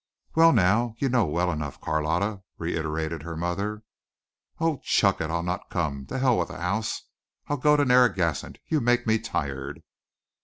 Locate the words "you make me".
8.67-9.19